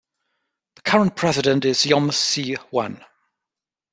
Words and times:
The 0.77 0.81
current 0.81 1.15
president 1.15 1.63
is 1.63 1.85
Yeom 1.85 2.09
Si 2.11 2.55
Hwan. 2.55 3.05